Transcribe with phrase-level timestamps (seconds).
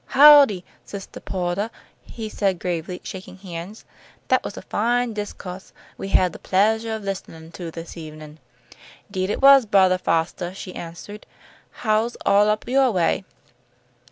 [0.07, 1.69] "Howdy, Sistah Po'tah,"
[2.01, 3.85] he said, gravely shaking hands.
[4.29, 8.39] "That was a fine disco'se we had the pleasuah of listenin' to this evenin'."
[9.11, 11.27] "'Deed it was, Brothah Fostah," she answered.
[11.69, 13.25] "How's all up yo' way?"